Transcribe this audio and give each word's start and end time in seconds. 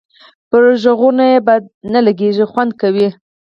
پر 0.49 0.63
غوږونو 0.81 1.23
یې 1.31 1.37
بد 1.47 1.63
نه 1.93 1.99
لګيږي 2.05 2.41
او 2.45 2.49
خوند 2.51 2.71
کوي. 2.81 3.07